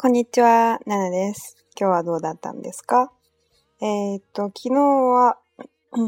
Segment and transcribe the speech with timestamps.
[0.00, 1.56] こんにちは、ナナです。
[1.76, 3.10] 今日はどうだったんですか
[3.82, 5.38] えー、っと、昨日は、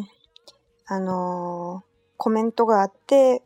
[0.87, 3.43] あのー、コメントがあって、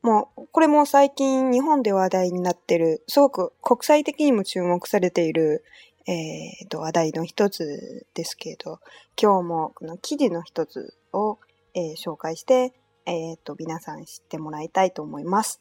[0.00, 5.62] もう、これも最近日本で話題になってる、すごく国際的にも注目されている、
[6.06, 8.78] えー、っと、話題の一つですけど、
[9.22, 11.36] 今日もこの記事の一つを、
[11.74, 12.72] えー、紹介して、
[13.04, 15.60] えっと、皆さん知ってもらいたいと思います。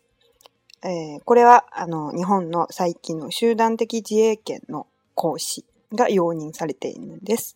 [0.83, 5.63] えー、これは、あの、日本の最近の集団的自衛権の行使
[5.93, 7.55] が容認されているんです。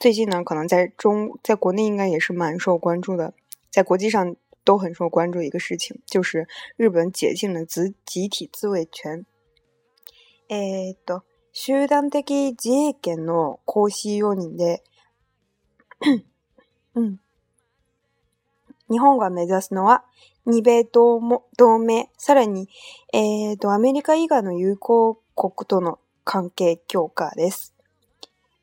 [0.00, 3.34] 最近呢，可能在中，在国内应该也是蛮受关注的，
[3.70, 9.26] 在国际上都很受关注一个事情，就是日本解禁了集集体自衛权。
[10.48, 11.22] えー、っと、
[11.52, 12.22] 集団的
[12.52, 14.82] 自衛権の行使容認で
[16.94, 17.18] うん。
[18.88, 20.04] 日本が目指すのは、
[20.44, 22.68] 日美等盟同盟，さらに、
[23.12, 27.72] えっとアメリカ以外の友好国との関係強化です。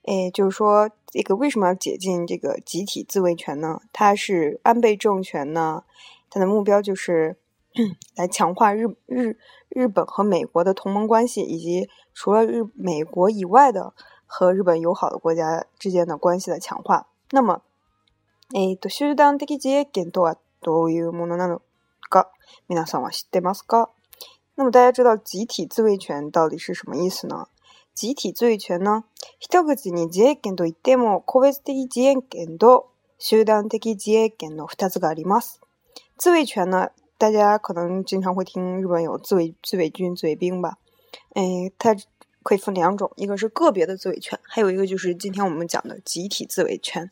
[0.05, 3.79] 哎，就是说，这个为什么要解禁这个集体自卫权呢？
[3.93, 5.85] 它是安倍政权呢，
[6.29, 7.37] 它的目标就是
[8.17, 9.37] 来强化日日
[9.69, 13.93] 日本和美国的同盟关系，以及除了日美国以外的
[14.25, 17.07] 和日本友好的国家之间的关系的强化。
[17.31, 17.61] 那么，
[18.53, 21.61] 诶、と手段的に見ると、どういうものなの？
[24.55, 27.47] 那么大家知道集体自卫权到底是什么意思呢？
[27.93, 29.03] 集体自卫权呢？
[29.39, 35.61] 一个国家的自卫权といっても，个别的自卫权和集団的自卫权的二つがあります。
[36.17, 36.69] 自卫权
[37.17, 40.77] 大家可能经常会听日本有自卫自卫军、自卫兵吧？
[41.35, 41.95] 哎，它
[42.43, 47.09] 可以分两种，一个是个别的自卫权，还有一个就是今天我们讲的集体自卫权。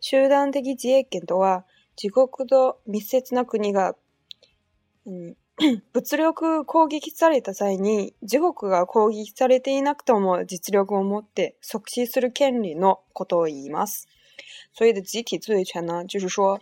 [0.00, 1.64] 集団的自卫权とは、
[1.96, 3.94] 自国と密接な国が
[5.06, 13.00] 嗯，物力攻击された際に、地国が攻撃されていなくても実力を持って即時する権利の
[13.46, 14.08] 言います。
[14.72, 16.58] 所以的集体自卫权呢，就是说，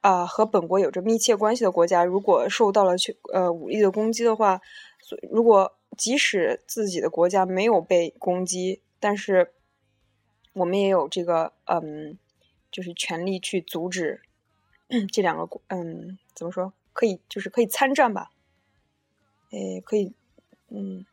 [0.00, 4.60] 啊，和本国有着密切关系的国家，如果受到了去呃武力的攻击的话，
[5.00, 9.52] 所如果即使自己的国家没有被攻击，但是
[10.52, 12.16] 我们也有这个嗯，
[12.70, 14.22] 就是权利去阻止
[15.12, 16.72] 这两个国，嗯，怎么说？
[16.92, 18.30] 可以，就是可以参战吧，
[19.50, 20.12] 诶，可以，
[20.68, 21.04] 嗯，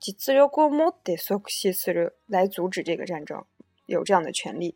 [0.00, 3.44] 及资料国母で所属する来阻止这个战争，
[3.86, 4.74] 有这样的权利。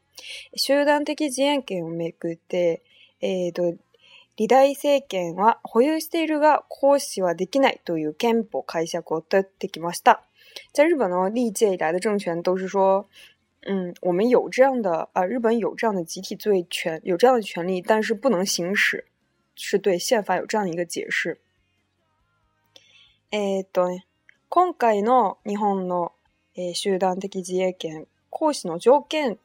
[0.55, 2.83] 集団的自衛権をめぐって、
[3.21, 3.75] えっと、
[4.37, 10.23] リダ政権は保有しているが行使はできないという憲法解釈をとってきました。
[10.73, 13.09] 在日本呢，历届以来的政权都是说，
[13.65, 19.07] 嗯，我们有这样的啊，日本有这样的集体自权，有这样的权利，但是不能行使。
[19.65, 21.39] 是对宪法有这样的一个解释。
[23.31, 24.03] 诶，对，
[24.51, 26.11] 今回の日本の
[26.75, 29.39] 集団的自衛権行使の条件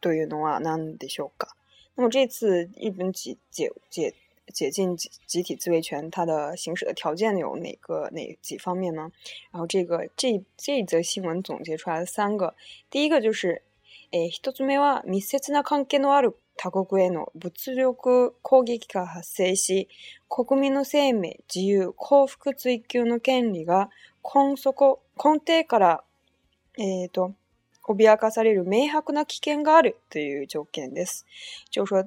[0.00, 1.52] というのは何でしょうか？
[1.96, 4.14] 那么这次日本解解解
[4.52, 9.10] 解禁集集体自卫权，它的行使的条件有哪个哪几方面呢？
[9.50, 12.54] 然后这个这这一则新闻总结出来了三个，
[12.90, 13.62] 第一个就是。
[14.18, 19.88] えー、1つ目は密接な関係のある他国への物力攻撃が発生し、
[20.30, 23.90] 国民の生命、自由、幸福追求の権利が
[24.24, 26.04] 根底根底から、
[26.78, 27.34] えーと、
[27.84, 31.26] 脅かされる明白な危険があるという条件です。
[31.70, 32.02] 就说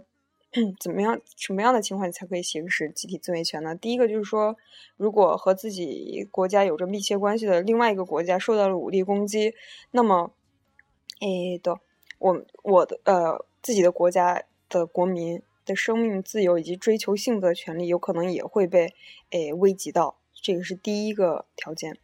[0.80, 3.76] 怎么样什么样的情况才可以行使集体自卫权呢？
[3.76, 4.58] 第一个就是说，
[4.98, 9.54] 如果和自己国家有着密切关系的另外一个国家受到了武力攻击，
[9.92, 10.32] 那么，
[11.22, 11.80] えっ、ー、
[12.20, 18.94] 我我的呃自己的国家的国民的生命自由以及追求幸福的权利有可能也会被
[19.32, 21.98] 诶危及到，这个是第一个条件。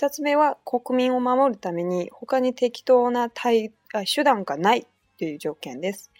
[0.00, 3.70] 二つ目は国民を守るために他に適当な対
[4.06, 4.86] 手段がない
[5.18, 6.10] というです。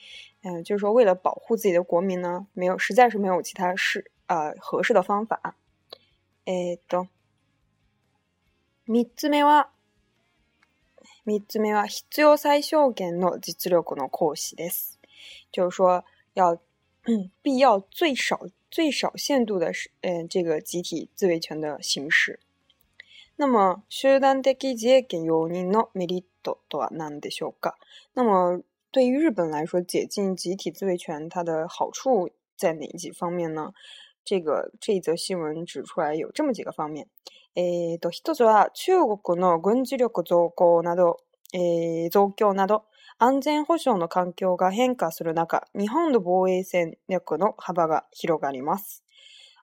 [0.42, 5.56] 嗯，就是说为了保护自己的国民呢，没有实在是没有其他适呃合适的方法。
[6.44, 7.08] 诶，懂。
[8.86, 9.73] 三つ目は。
[11.26, 14.98] 三つ目は必要最小限の実力の行使です。
[15.50, 16.04] 就是说，
[16.34, 16.58] 要
[17.40, 18.38] 必要最少
[18.70, 19.72] 最少限度的，
[20.02, 22.40] 嗯，这个集体自卫权的行使。
[23.36, 27.72] 那么，集団的自衛権容認のメリットとは何でしょうか？
[28.12, 28.60] 那么，
[28.90, 33.72] 对于日本来说，解禁集体自卫权它的好处在哪几方面呢？
[34.24, 37.08] 这个这一则新闻指出来有这么几个方面，
[37.52, 41.18] 一つは中国の軍事力増強など、
[42.10, 42.84] 増強など、
[43.18, 49.02] 安全保障の環境が変化する中、日本の防衛戦略の幅が広がります。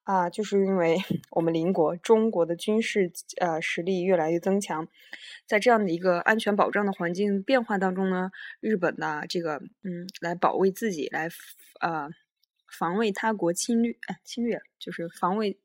[0.04, 0.98] 啊，就是因为
[1.32, 4.88] 我们邻国中国的军事呃实力越来越增强，
[5.48, 11.28] 在这样的一个安全保障的环境变化当中呢，日本呢这个嗯来保卫自己来
[11.80, 12.10] 啊。
[12.72, 15.60] 防卫他国侵略，哎，侵略就是防卫，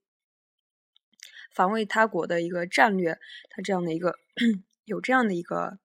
[1.54, 3.18] 防卫他国的一个战略，
[3.48, 4.16] 它这样的一个，
[4.84, 5.78] 有这样的一个，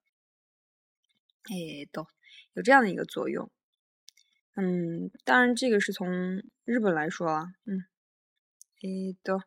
[1.43, 2.07] 哎，都
[2.53, 3.49] 有这样的一个作用。
[4.55, 6.07] 嗯，当然这个是从
[6.65, 7.85] 日本来说啊，嗯，
[8.79, 9.37] 哎，都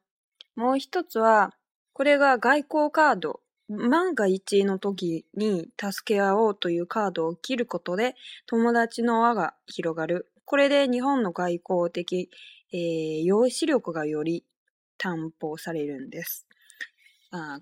[0.54, 1.50] もう一つは
[1.92, 3.40] これが外交カード。
[3.66, 10.33] 万が一の時に助け合おうというカードを切ることで友達の輪が広がる。
[10.46, 12.30] これで日本の外交的
[12.70, 14.44] 優勢力がより
[14.98, 16.46] 担保されるんです。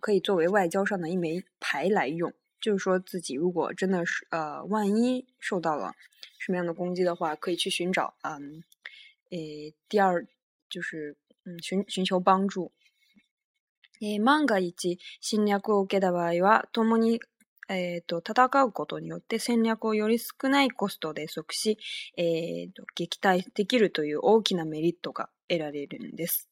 [0.00, 5.94] 可以作为外交上的一枚牌来用，就是说自己如果真的是呃万一受到了
[6.38, 8.64] 什么样的攻击的话，可以去寻找嗯，
[9.31, 9.38] 呃
[9.88, 10.26] 第二
[10.69, 12.73] 就是嗯寻寻求帮助。
[14.00, 14.73] え、万が一
[15.20, 17.20] 侵略を受けた場合は、共に。
[18.06, 21.76] と戦うことによって戦略をより少ないコストで即し
[22.75, 26.49] と撃退できるという大きなメリットが得られるんです。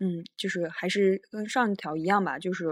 [0.00, 2.66] 嗯，就是还是跟上一条一样吧，就是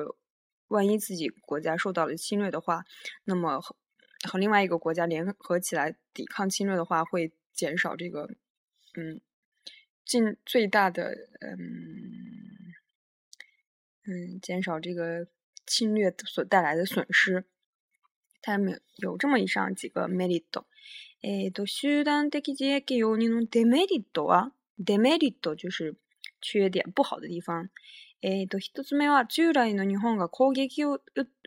[0.68, 2.84] 万一自己国家受到了侵略的话，
[3.24, 8.26] 那么和另外一个国家联合起来抵抗侵略的话，会减少这个
[8.94, 9.20] 嗯
[10.04, 11.94] 尽最大的嗯
[14.06, 15.26] 嗯减少这个
[15.66, 17.44] 侵略所带来的损失。
[18.42, 20.64] タイムメリット。
[21.22, 25.94] えっ、ー、と、集団的自衛権容認のデメリットは、デメリット就是
[26.40, 27.68] 缺点、不好的地方。
[28.20, 30.98] えっ、ー、と、一つ目は、従来の日本が攻撃を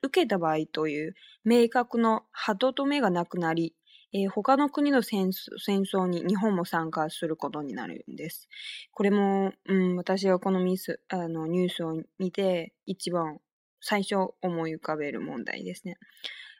[0.02, 1.14] 受けた場合という
[1.44, 3.76] 明確の歯止めがなくなり、
[4.14, 8.48] えー、他の国の戦争に日本も参加することになるんです。
[8.94, 13.40] これも、うん、私はこのミスあのニュースを見て一番
[13.82, 15.98] 最初思い浮かべる問題ですね。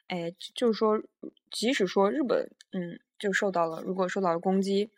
[0.08, 1.02] 哎，就是说，
[1.50, 4.90] 即使说日本，嗯，就受到了，如果受到了攻击，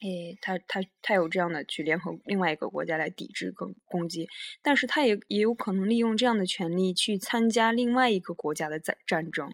[0.00, 4.28] 哎，他他他有这样的去联合另外一个国家来抵制攻攻击，
[4.60, 9.52] 但是他也也有可能利用这样的权利去参加另外一个国家的战战争。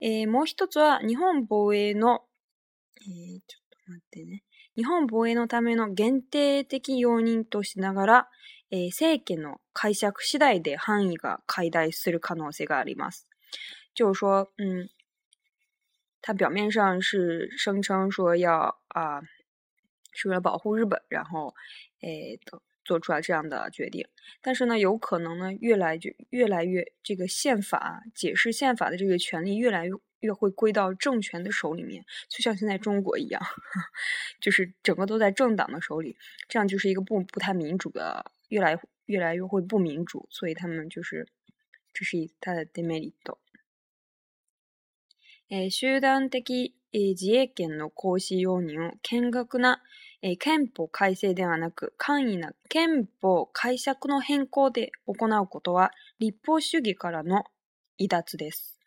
[0.00, 2.20] えもう一つは日本防衛の
[3.00, 4.42] えちょっと待ってね
[4.76, 8.26] 日本防衛のための限定的要人としながら。
[8.70, 13.26] 政見の解釈次第で範囲が解体する可能性があります。
[13.94, 14.90] 至少，嗯，
[16.20, 19.22] 他表面上是声称说要啊，
[20.12, 21.54] 是为了保护日本，然后
[22.02, 22.38] 诶，
[22.84, 24.06] 做出来这样的决定。
[24.42, 33.40] 但是呢，有可能呢，越来就越来越这个宪法解释宪法的这个权利越来越越会归到政权的手里面，就像现在中国一样，
[34.42, 36.18] 就是整个都在政党的手里，
[36.48, 38.30] 这样就是一个不不太民主的。
[38.48, 41.28] 越来越来越会不民主，所以他们就是
[41.92, 43.12] 这是他的 demerit。
[45.50, 46.38] えー、集団的、
[46.90, 49.82] えー、自衛権の行使容認を見学な、
[50.20, 57.44] えー、憲法改正ではなく簡易な憲法解釈の変更で行うことは立法主義からの
[57.98, 58.78] 離脱です。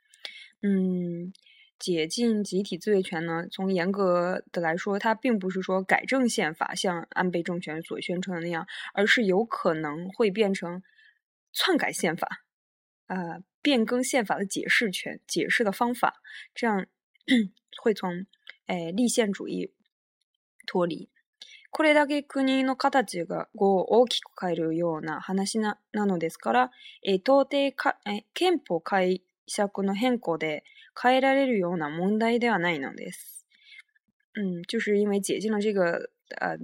[0.61, 1.33] うん
[1.81, 3.47] 解禁集体自卫权呢？
[3.51, 10.83] 从严格的来说，它并不是说改正宪法，像安倍政权所宣称的那样，而是有可能会变成
[11.51, 12.45] 篡改宪法，
[13.07, 13.17] 啊，
[13.63, 16.21] 变更宪法的解释权、解释的方法，
[16.53, 16.85] 这样
[17.81, 18.27] 会从
[18.67, 19.73] 诶立宪主义
[20.67, 21.09] 脱离。
[21.71, 22.73] これだけ国の
[23.85, 26.69] 大きく変えるような話ななのですから、
[27.01, 30.63] え、か、え、憲法解釈の変更で。
[30.93, 33.03] 海外的旅游呢，蒙台戴尔难以弄的。
[34.33, 36.57] 嗯，就是因为解禁了这个呃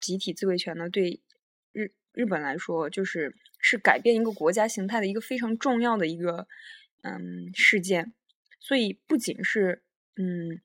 [0.00, 1.20] 集体自卫权呢，对
[1.72, 6.46] 日日本来说，就是是改变一个国家形态的一个非常重要的一个
[7.02, 8.12] 嗯事件。
[8.60, 9.82] 所以不仅是
[10.16, 10.60] 嗯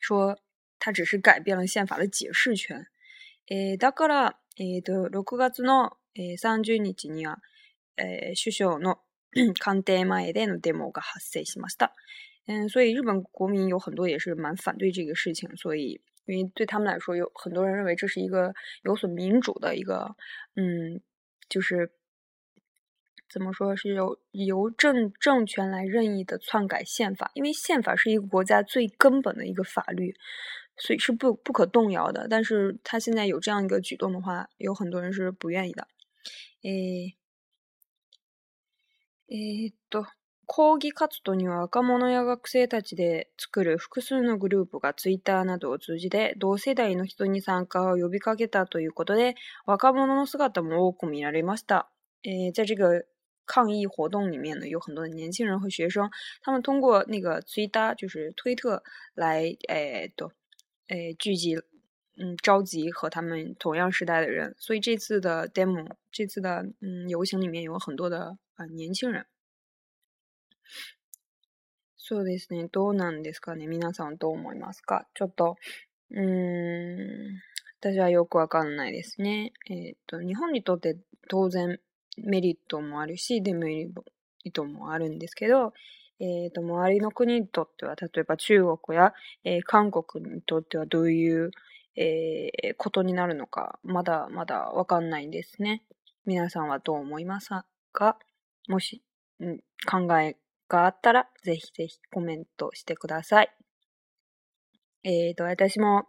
[0.00, 0.40] 说
[0.80, 2.86] 他只是改变了宪法的解释权。
[3.50, 5.96] えだからえ六月の
[6.36, 7.40] 三十日には
[7.96, 8.98] え首相の
[9.60, 11.90] condemn it and c o
[12.50, 18.54] 嗯，所以日本国民有很多也是蛮反对这个事情，所以因为对他们来说，有很多人认为这是一个
[18.84, 20.16] 有损民主的一个，
[20.56, 20.98] 嗯，
[21.46, 21.92] 就是
[23.30, 30.16] 怎么说是由由政政权来任意的篡改宪法，因为宪法是一个国家最根本的一个法律，
[30.78, 32.26] 所以是不不可动摇的。
[32.30, 35.86] 但是他现在有这样一个举动的话，有很多人是不愿意的，
[36.62, 37.17] 哎。
[39.30, 40.06] えー、っと、
[40.46, 49.34] 抗議活動には若者や学生たちで作る複数のグループがツイッターなどを通じて同世代の人に参加を呼びかけたということで
[49.66, 51.90] 若者の姿も多く見られました。
[52.24, 53.04] えー、在这个
[53.46, 56.10] 抗议活动里面呢，有很多的年轻人和学生，
[56.42, 58.82] 他们通过那个 Twitter，就是推特
[59.14, 60.28] 来，哎，对，
[60.88, 61.56] 哎，聚集
[62.20, 69.26] 嗯召集和他们同样时代的人，所以这次的 demo 这次的嗯游行里面有很多的啊、呃、年轻人。
[71.96, 72.68] そうですね。
[72.70, 73.66] どうなんですかね。
[73.68, 75.56] 皆さんどう思いますかちょっと、
[76.10, 77.40] うん、
[77.80, 79.52] 私はよくわかんないですね。
[79.70, 80.96] えっ、と、日本にとって
[81.28, 81.78] 当然
[82.16, 83.92] メリットもあるし、デメリッ
[84.52, 85.74] トもあるんですけど、
[86.18, 89.12] えっ、と、周りの国にとっては、例えば中国や、
[89.44, 91.50] えー、韓国にとってはどういう、
[92.00, 95.82] えー、ことになるのか、まだまだわかんないんですね。
[96.26, 97.48] 皆さんはどう思います
[97.92, 98.16] か
[98.68, 99.02] もし、
[99.40, 99.58] うん、
[99.90, 100.36] 考え
[100.68, 103.50] があったら、ぜひぜひコメントしてください。
[105.02, 106.06] えっ、ー、と、私も、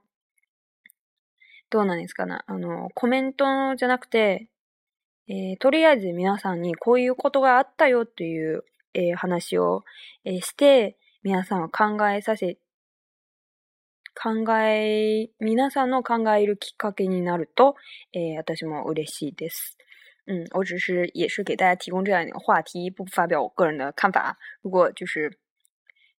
[1.72, 2.38] どうなんですかね。
[2.46, 4.50] あの、コメントじゃなくて、
[5.28, 9.84] えー、とりあえず皆さんにこういうことがあったよという、えー、話を、
[10.24, 12.58] えー、して、皆さんを考えさせ
[14.22, 17.76] 考え、皆さんの考えるきっかけになると、
[18.38, 19.78] 私も嬉しいです。
[20.28, 24.38] 嗯，我只是也是给大家提供这样一个话题，不发表我个人的看法。
[24.62, 25.40] 如果就是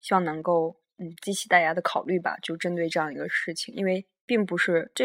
[0.00, 5.04] 希望能够嗯激起大家的考虑吧，就针对这样一个事情，因为并不是这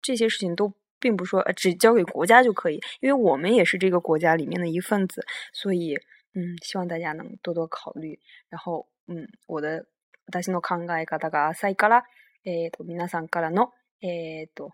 [0.00, 5.94] 这些事情都并不说只交给国家就可以，因为我们也是这个国家里面的一份子，所以
[6.34, 8.18] 嗯，希望大家能多多考虑。
[8.48, 9.84] 然后嗯，我的、
[10.42, 12.02] 私の考えが大家あさいから。
[12.44, 13.70] えっ、ー、と、皆さんからの、
[14.00, 14.70] えっ、ー、と、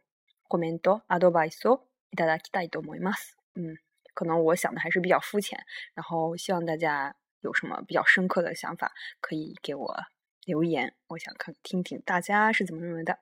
[0.49, 1.82] コメント、アドバイスを
[2.12, 3.37] いただきたいと思います。
[3.56, 3.76] うん。
[4.14, 5.56] 可能我想的还是比较肤浅，
[5.94, 9.96] 然后希望大家有什么比较深刻的想法，可以给我
[10.44, 10.94] 留言。
[11.08, 13.18] 我想看听听大家是怎么认为的。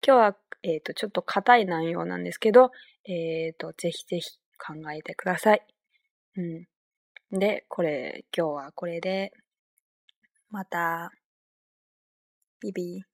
[0.00, 2.70] 今日はえっ、ー、とちょっと硬い内容なんですけど、
[3.04, 4.22] えっ、ー、とぜひぜひ
[4.58, 5.62] 考えてください。
[6.36, 6.66] う
[7.36, 7.38] ん。
[7.38, 9.32] で、これ今日はこれで
[10.50, 11.12] また
[12.60, 13.04] ビビ。